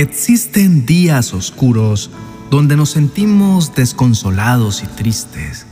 [0.00, 2.10] Existen días oscuros
[2.50, 5.66] donde nos sentimos desconsolados y tristes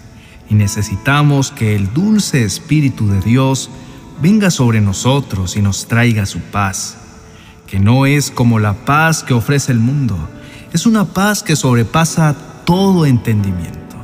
[0.50, 3.70] y necesitamos que el dulce Espíritu de Dios
[4.20, 6.98] venga sobre nosotros y nos traiga su paz,
[7.66, 10.18] que no es como la paz que ofrece el mundo,
[10.74, 12.36] es una paz que sobrepasa
[12.66, 13.96] todo entendimiento.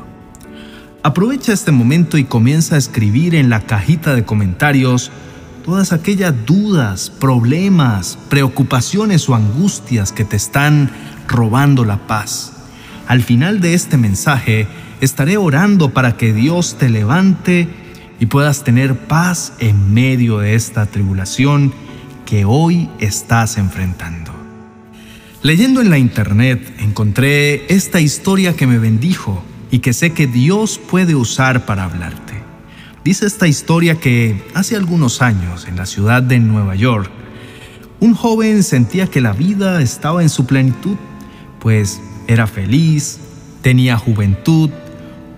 [1.03, 5.11] Aprovecha este momento y comienza a escribir en la cajita de comentarios
[5.65, 10.91] todas aquellas dudas, problemas, preocupaciones o angustias que te están
[11.27, 12.53] robando la paz.
[13.09, 14.69] Al final de este mensaje
[15.01, 17.69] estaré orando para que Dios te levante
[18.21, 21.73] y puedas tener paz en medio de esta tribulación
[22.27, 24.33] que hoy estás enfrentando.
[25.43, 30.79] Leyendo en la internet encontré esta historia que me bendijo y que sé que Dios
[30.79, 32.44] puede usar para hablarte.
[33.05, 37.11] Dice esta historia que hace algunos años, en la ciudad de Nueva York,
[38.01, 40.97] un joven sentía que la vida estaba en su plenitud,
[41.61, 43.19] pues era feliz,
[43.61, 44.71] tenía juventud,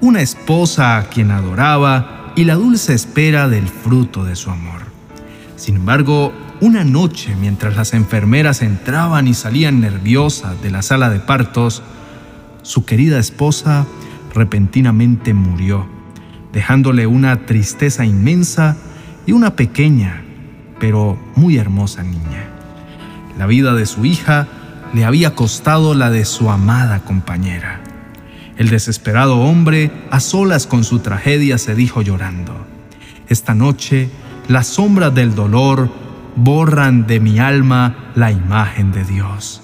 [0.00, 4.82] una esposa a quien adoraba y la dulce espera del fruto de su amor.
[5.56, 11.18] Sin embargo, una noche, mientras las enfermeras entraban y salían nerviosas de la sala de
[11.18, 11.82] partos,
[12.62, 13.86] su querida esposa
[14.32, 15.95] repentinamente murió
[16.52, 18.76] dejándole una tristeza inmensa
[19.26, 20.22] y una pequeña,
[20.78, 22.44] pero muy hermosa niña.
[23.38, 24.46] La vida de su hija
[24.94, 27.80] le había costado la de su amada compañera.
[28.56, 32.66] El desesperado hombre, a solas con su tragedia, se dijo llorando,
[33.28, 34.08] Esta noche
[34.48, 35.90] las sombras del dolor
[36.36, 39.60] borran de mi alma la imagen de Dios.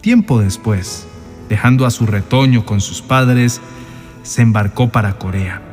[0.00, 1.08] Tiempo después,
[1.48, 3.60] dejando a su retoño con sus padres,
[4.22, 5.67] se embarcó para Corea.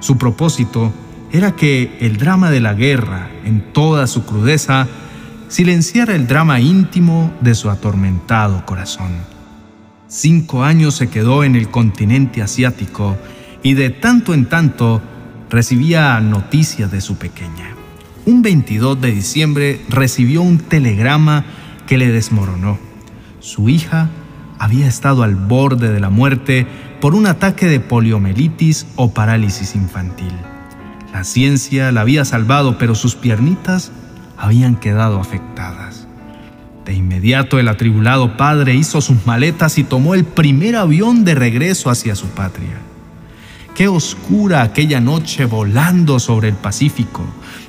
[0.00, 0.92] Su propósito
[1.32, 4.86] era que el drama de la guerra, en toda su crudeza,
[5.48, 9.12] silenciara el drama íntimo de su atormentado corazón.
[10.06, 13.16] Cinco años se quedó en el continente asiático
[13.62, 15.02] y de tanto en tanto
[15.50, 17.74] recibía noticias de su pequeña.
[18.24, 21.44] Un 22 de diciembre recibió un telegrama
[21.86, 22.78] que le desmoronó.
[23.40, 24.08] Su hija
[24.58, 26.66] había estado al borde de la muerte
[27.00, 30.32] por un ataque de poliomielitis o parálisis infantil.
[31.12, 33.92] La ciencia la había salvado, pero sus piernitas
[34.36, 36.06] habían quedado afectadas.
[36.84, 41.90] De inmediato el atribulado padre hizo sus maletas y tomó el primer avión de regreso
[41.90, 42.78] hacia su patria.
[43.74, 47.22] Qué oscura aquella noche volando sobre el Pacífico.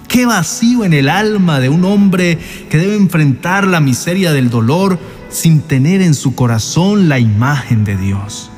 [0.07, 4.97] Qué vacío en el alma de un hombre que debe enfrentar la miseria del dolor
[5.29, 8.50] sin tener en su corazón la imagen de Dios.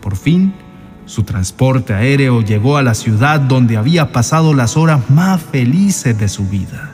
[0.00, 0.54] Por fin,
[1.06, 6.28] su transporte aéreo llegó a la ciudad donde había pasado las horas más felices de
[6.28, 6.90] su vida.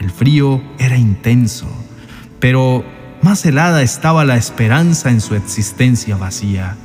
[0.00, 1.66] El frío era intenso,
[2.38, 2.84] pero
[3.22, 6.76] más helada estaba la esperanza en su existencia vacía.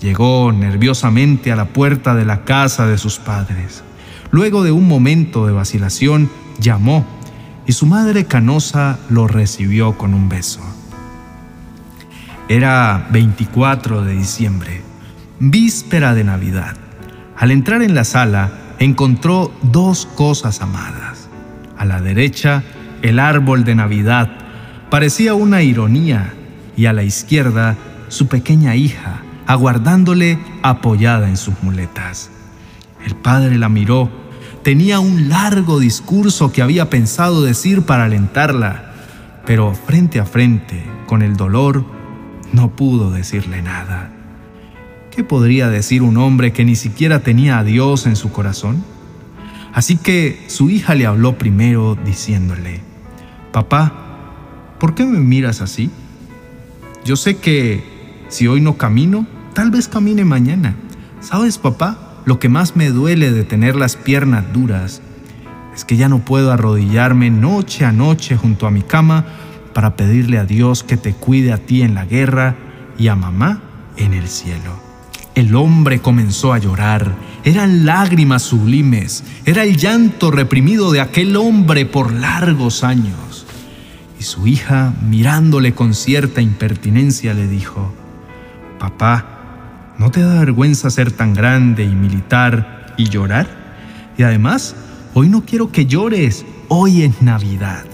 [0.00, 3.84] Llegó nerviosamente a la puerta de la casa de sus padres.
[4.32, 7.06] Luego de un momento de vacilación, llamó
[7.66, 10.60] y su madre canosa lo recibió con un beso.
[12.48, 14.82] Era 24 de diciembre,
[15.38, 16.76] víspera de Navidad.
[17.36, 21.28] Al entrar en la sala, encontró dos cosas amadas.
[21.78, 22.64] A la derecha,
[23.00, 24.28] el árbol de Navidad.
[24.90, 26.34] Parecía una ironía.
[26.76, 27.76] Y a la izquierda,
[28.08, 32.30] su pequeña hija, aguardándole apoyada en sus muletas.
[33.04, 34.10] El padre la miró.
[34.64, 38.92] Tenía un largo discurso que había pensado decir para alentarla,
[39.44, 42.01] pero frente a frente, con el dolor,
[42.52, 44.10] no pudo decirle nada.
[45.10, 48.84] ¿Qué podría decir un hombre que ni siquiera tenía a Dios en su corazón?
[49.74, 52.80] Así que su hija le habló primero diciéndole,
[53.52, 53.92] Papá,
[54.78, 55.90] ¿por qué me miras así?
[57.04, 57.84] Yo sé que
[58.28, 60.76] si hoy no camino, tal vez camine mañana.
[61.20, 62.20] ¿Sabes, papá?
[62.24, 65.02] Lo que más me duele de tener las piernas duras
[65.74, 69.26] es que ya no puedo arrodillarme noche a noche junto a mi cama
[69.72, 72.56] para pedirle a Dios que te cuide a ti en la guerra
[72.98, 73.60] y a mamá
[73.96, 74.92] en el cielo.
[75.34, 77.12] El hombre comenzó a llorar.
[77.44, 79.24] Eran lágrimas sublimes.
[79.46, 83.46] Era el llanto reprimido de aquel hombre por largos años.
[84.20, 87.92] Y su hija, mirándole con cierta impertinencia, le dijo,
[88.78, 93.46] Papá, ¿no te da vergüenza ser tan grande y militar y llorar?
[94.18, 94.76] Y además,
[95.14, 97.84] hoy no quiero que llores, hoy es Navidad.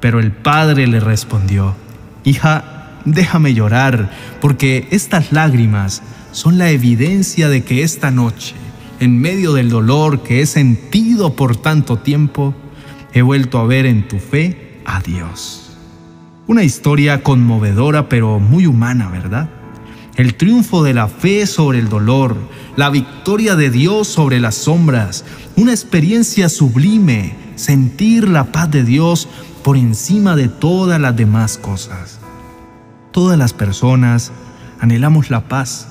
[0.00, 1.74] Pero el padre le respondió,
[2.24, 4.10] Hija, déjame llorar,
[4.40, 6.02] porque estas lágrimas
[6.32, 8.54] son la evidencia de que esta noche,
[9.00, 12.54] en medio del dolor que he sentido por tanto tiempo,
[13.12, 15.76] he vuelto a ver en tu fe a Dios.
[16.46, 19.50] Una historia conmovedora pero muy humana, ¿verdad?
[20.16, 22.36] El triunfo de la fe sobre el dolor,
[22.76, 25.24] la victoria de Dios sobre las sombras,
[25.56, 29.28] una experiencia sublime, sentir la paz de Dios
[29.68, 32.20] por encima de todas las demás cosas.
[33.12, 34.32] Todas las personas
[34.80, 35.88] anhelamos la paz,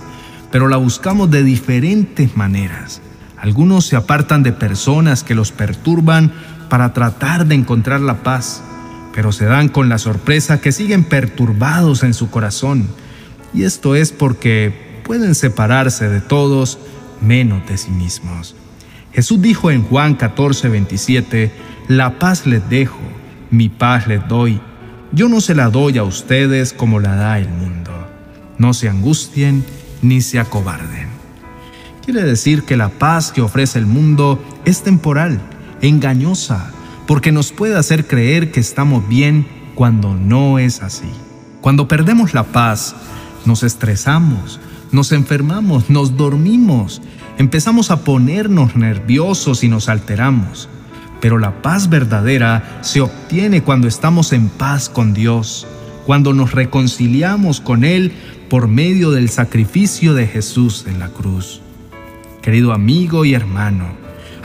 [0.51, 3.01] pero la buscamos de diferentes maneras.
[3.37, 6.33] Algunos se apartan de personas que los perturban
[6.71, 8.63] para tratar de encontrar la paz,
[9.13, 12.87] pero se dan con la sorpresa que siguen perturbados en su corazón.
[13.53, 16.79] Y esto es porque pueden separarse de todos
[17.21, 18.55] menos de sí mismos.
[19.13, 21.51] Jesús dijo en Juan 14, 27,
[21.89, 22.97] La paz les dejo,
[23.51, 24.59] mi paz les doy.
[25.11, 27.91] Yo no se la doy a ustedes como la da el mundo.
[28.57, 29.63] No se angustien
[30.01, 31.07] ni se acobarden.
[32.03, 35.41] Quiere decir que la paz que ofrece el mundo es temporal,
[35.81, 36.71] engañosa,
[37.05, 41.09] porque nos puede hacer creer que estamos bien cuando no es así.
[41.61, 42.95] Cuando perdemos la paz,
[43.45, 44.59] nos estresamos,
[44.91, 47.01] nos enfermamos, nos dormimos,
[47.37, 50.69] empezamos a ponernos nerviosos y nos alteramos.
[51.21, 55.67] Pero la paz verdadera se obtiene cuando estamos en paz con Dios,
[56.05, 58.11] cuando nos reconciliamos con Él
[58.49, 61.61] por medio del sacrificio de Jesús en la cruz.
[62.41, 63.89] Querido amigo y hermano,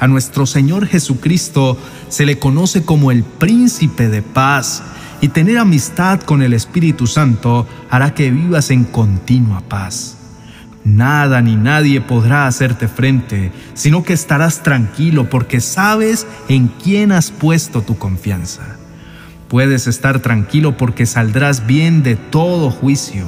[0.01, 1.79] a nuestro Señor Jesucristo
[2.09, 4.83] se le conoce como el príncipe de paz
[5.21, 10.22] y tener amistad con el Espíritu Santo hará que vivas en continua paz.
[10.85, 17.31] Nada ni nadie podrá hacerte frente, sino que estarás tranquilo porque sabes en quién has
[17.31, 18.63] puesto tu confianza.
[19.49, 23.27] Puedes estar tranquilo porque saldrás bien de todo juicio.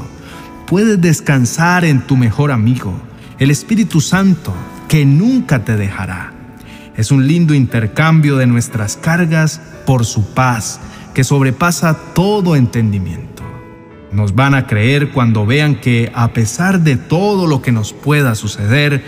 [0.67, 2.99] Puedes descansar en tu mejor amigo,
[3.39, 4.55] el Espíritu Santo,
[4.89, 6.33] que nunca te dejará.
[6.97, 10.81] Es un lindo intercambio de nuestras cargas por su paz,
[11.13, 13.34] que sobrepasa todo entendimiento.
[14.15, 18.37] Nos van a creer cuando vean que a pesar de todo lo que nos pueda
[18.37, 19.03] suceder,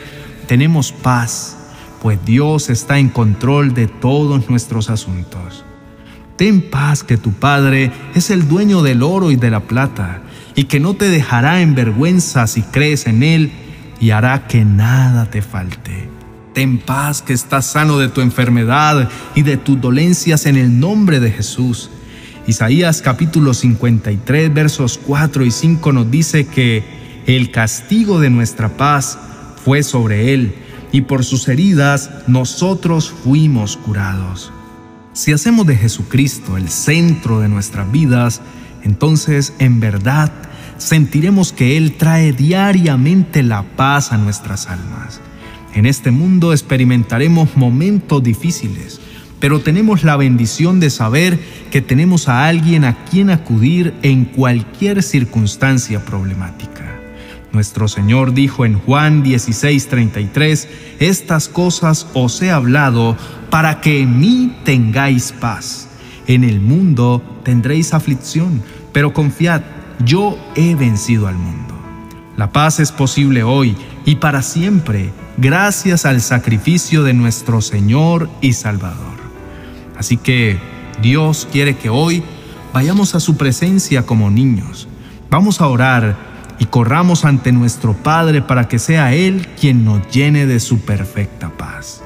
[0.49, 1.56] tenemos paz,
[2.03, 5.64] pues Dios está en control de todos nuestros asuntos.
[6.37, 10.23] Ten paz que tu Padre es el dueño del oro y de la plata,
[10.56, 13.52] y que no te dejará en vergüenza si crees en Él,
[14.00, 16.09] y hará que nada te falte.
[16.52, 21.20] Ten paz que estás sano de tu enfermedad y de tus dolencias en el nombre
[21.20, 21.91] de Jesús
[22.47, 26.85] Isaías capítulo 53 versos 4 y 5 nos dice que
[27.27, 29.19] el castigo de nuestra paz
[29.65, 30.55] fue sobre él
[30.93, 34.53] y por sus heridas nosotros fuimos curados.
[35.13, 38.41] Si hacemos de Jesucristo el centro de nuestras vidas,
[38.85, 40.31] entonces en verdad
[40.79, 45.21] sentiremos que Él trae diariamente la paz a nuestras almas.
[45.75, 49.01] En este mundo experimentaremos momentos difíciles,
[49.47, 51.39] pero tenemos la bendición de saber
[51.71, 56.99] que tenemos a alguien a quien acudir en cualquier circunstancia problemática.
[57.53, 60.67] Nuestro Señor dijo en Juan 16:33,
[60.99, 63.17] Estas cosas os he hablado
[63.49, 65.91] para que en mí tengáis paz.
[66.27, 69.63] En el mundo tendréis aflicción, pero confiad,
[70.05, 71.81] yo he vencido al mundo.
[72.37, 78.55] La paz es posible hoy y para siempre, gracias al sacrificio de nuestro Señor y
[78.55, 79.16] Salvador.
[79.99, 80.59] Así que
[81.01, 82.23] Dios quiere que hoy
[82.73, 84.88] vayamos a su presencia como niños.
[85.31, 86.17] Vamos a orar
[86.59, 91.50] y corramos ante nuestro Padre para que sea Él quien nos llene de su perfecta
[91.50, 92.03] paz.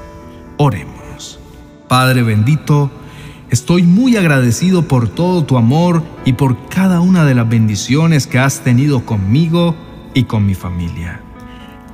[0.57, 1.39] Oremos.
[1.87, 2.89] Padre bendito,
[3.49, 8.39] estoy muy agradecido por todo tu amor y por cada una de las bendiciones que
[8.39, 9.75] has tenido conmigo
[10.13, 11.21] y con mi familia.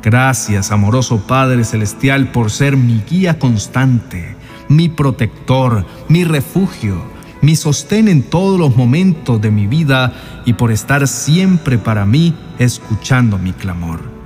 [0.04, 4.37] Gracias, amoroso Padre Celestial, por ser mi guía constante
[4.69, 7.01] mi protector, mi refugio,
[7.41, 10.13] mi sostén en todos los momentos de mi vida
[10.45, 14.17] y por estar siempre para mí escuchando mi clamor.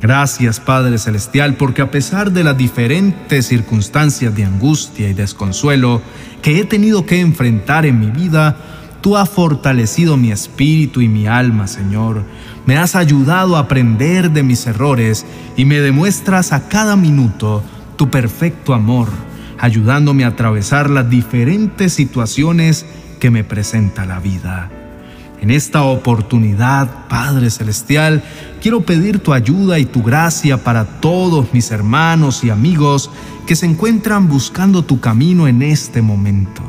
[0.00, 6.02] Gracias Padre Celestial porque a pesar de las diferentes circunstancias de angustia y desconsuelo
[6.42, 8.56] que he tenido que enfrentar en mi vida,
[9.00, 12.22] tú has fortalecido mi espíritu y mi alma, Señor.
[12.66, 15.24] Me has ayudado a aprender de mis errores
[15.56, 17.62] y me demuestras a cada minuto
[17.96, 19.08] tu perfecto amor
[19.64, 22.84] ayudándome a atravesar las diferentes situaciones
[23.18, 24.70] que me presenta la vida.
[25.40, 28.22] En esta oportunidad, Padre Celestial,
[28.60, 33.10] quiero pedir tu ayuda y tu gracia para todos mis hermanos y amigos
[33.46, 36.60] que se encuentran buscando tu camino en este momento.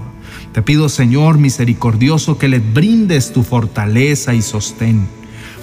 [0.53, 5.05] Te pido, Señor misericordioso, que les brindes tu fortaleza y sostén,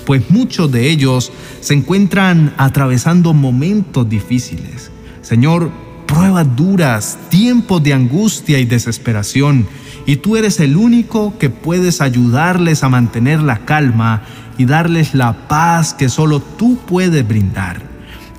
[0.04, 4.90] pues muchos de ellos se encuentran atravesando momentos difíciles.
[5.22, 5.70] Señor,
[6.12, 9.66] pruebas duras, tiempos de angustia y desesperación,
[10.04, 14.22] y tú eres el único que puedes ayudarles a mantener la calma
[14.58, 17.80] y darles la paz que solo tú puedes brindar,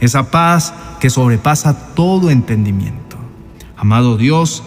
[0.01, 3.17] esa paz que sobrepasa todo entendimiento.
[3.75, 4.61] Amado Dios,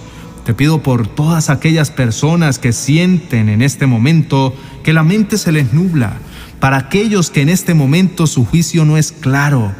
[0.45, 5.53] te pido por todas aquellas personas que sienten en este momento que la mente se
[5.53, 6.15] les nubla,
[6.59, 9.73] para aquellos que en este momento su juicio no es claro.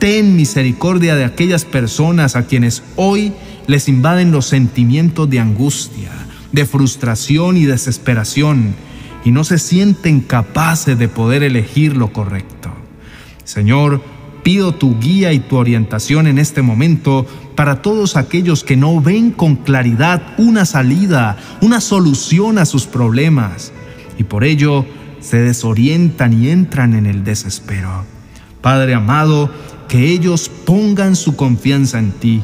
[0.00, 3.34] Ten misericordia de aquellas personas a quienes hoy
[3.66, 6.10] les invaden los sentimientos de angustia,
[6.52, 8.74] de frustración y desesperación
[9.26, 12.72] y no se sienten capaces de poder elegir lo correcto.
[13.44, 14.02] Señor,
[14.42, 19.30] pido tu guía y tu orientación en este momento para todos aquellos que no ven
[19.32, 23.70] con claridad una salida, una solución a sus problemas
[24.18, 24.86] y por ello
[25.20, 28.06] se desorientan y entran en el desespero.
[28.60, 29.50] Padre amado,
[29.90, 32.42] que ellos pongan su confianza en ti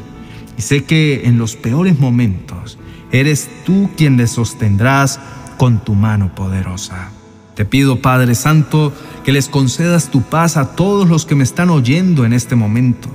[0.57, 2.77] y sé que en los peores momentos
[3.11, 5.19] eres tú quien les sostendrás
[5.57, 7.11] con tu mano poderosa.
[7.55, 11.69] Te pido, Padre Santo, que les concedas tu paz a todos los que me están
[11.69, 13.09] oyendo en este momento.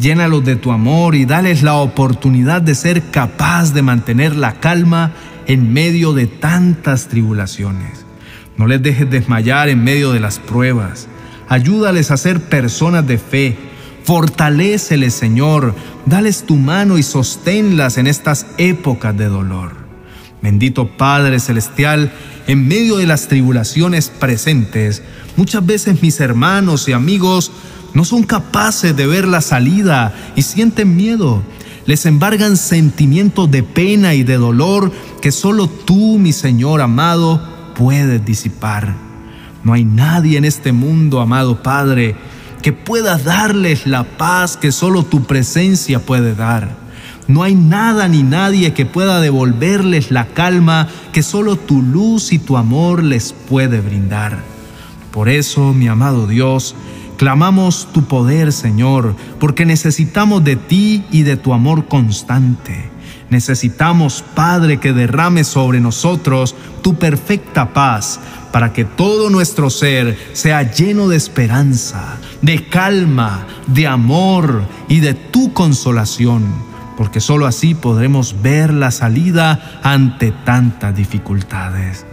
[0.00, 5.12] Llénalos de tu amor y dales la oportunidad de ser capaz de mantener la calma
[5.46, 8.06] en medio de tantas tribulaciones.
[8.56, 11.06] No les dejes desmayar en medio de las pruebas.
[11.48, 13.73] Ayúdales a ser personas de fe.
[14.04, 15.74] Fortaléceles, Señor.
[16.04, 19.84] Dales tu mano y sosténlas en estas épocas de dolor.
[20.42, 22.12] Bendito Padre Celestial,
[22.46, 25.02] en medio de las tribulaciones presentes,
[25.38, 27.50] muchas veces mis hermanos y amigos
[27.94, 31.42] no son capaces de ver la salida y sienten miedo.
[31.86, 34.92] Les embargan sentimientos de pena y de dolor
[35.22, 37.42] que solo tú, mi Señor amado,
[37.74, 38.94] puedes disipar.
[39.62, 42.16] No hay nadie en este mundo, amado Padre,
[42.64, 46.70] que pueda darles la paz que solo tu presencia puede dar.
[47.28, 52.38] No hay nada ni nadie que pueda devolverles la calma que solo tu luz y
[52.38, 54.38] tu amor les puede brindar.
[55.12, 56.74] Por eso, mi amado Dios,
[57.18, 62.93] clamamos tu poder, Señor, porque necesitamos de ti y de tu amor constante.
[63.34, 68.20] Necesitamos, Padre, que derrame sobre nosotros tu perfecta paz,
[68.52, 75.14] para que todo nuestro ser sea lleno de esperanza, de calma, de amor y de
[75.14, 76.44] tu consolación
[76.96, 82.06] porque sólo así podremos ver la salida ante tantas dificultades.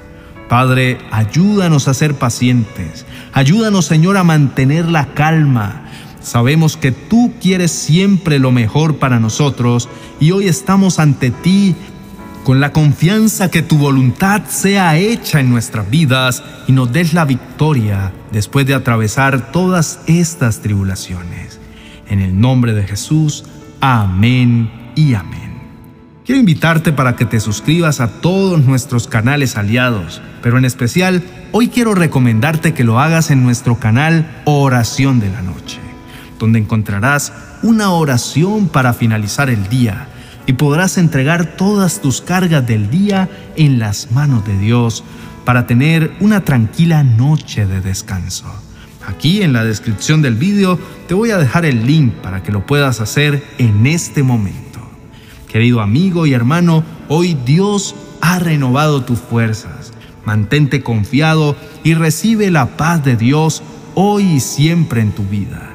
[0.50, 5.84] Padre, ayúdanos a ser pacientes, ayúdanos Señor a mantener la calma.
[6.22, 11.76] Sabemos que tú quieres siempre lo mejor para nosotros y hoy estamos ante ti
[12.44, 17.26] con la confianza que tu voluntad sea hecha en nuestras vidas y nos des la
[17.26, 21.60] victoria después de atravesar todas estas tribulaciones.
[22.08, 23.46] En el nombre de Jesús,
[23.82, 25.60] Amén y amén.
[26.24, 31.70] Quiero invitarte para que te suscribas a todos nuestros canales aliados, pero en especial hoy
[31.70, 35.80] quiero recomendarte que lo hagas en nuestro canal Oración de la Noche,
[36.42, 37.32] donde encontrarás
[37.62, 40.08] una oración para finalizar el día
[40.48, 45.04] y podrás entregar todas tus cargas del día en las manos de Dios
[45.46, 48.48] para tener una tranquila noche de descanso.
[49.06, 52.66] Aquí en la descripción del vídeo te voy a dejar el link para que lo
[52.66, 54.80] puedas hacer en este momento.
[55.48, 59.94] Querido amigo y hermano, hoy Dios ha renovado tus fuerzas.
[60.26, 63.62] Mantente confiado y recibe la paz de Dios
[63.94, 65.71] hoy y siempre en tu vida.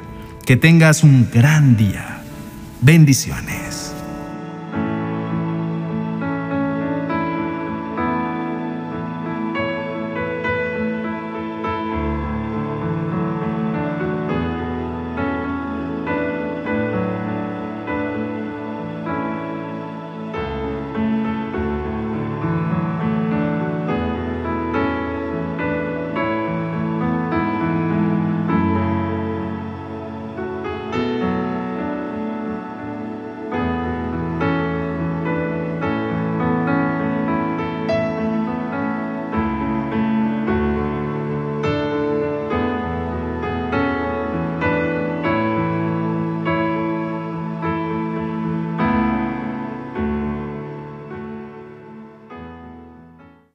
[0.46, 2.22] Que tengas un gran día.
[2.80, 3.65] Bendiciones.